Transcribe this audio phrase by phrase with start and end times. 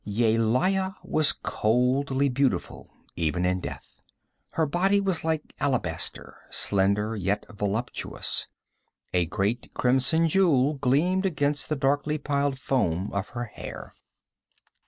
[0.03, 4.01] Yelaya was coldly beautiful, even in death.
[4.53, 8.47] Her body was like alabaster, slender yet voluptuous;
[9.13, 13.93] a great crimson jewel gleamed against the darkly piled foam of her hair.